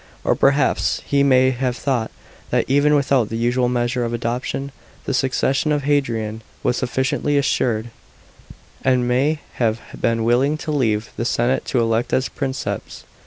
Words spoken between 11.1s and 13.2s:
the senate to elect as Princeps.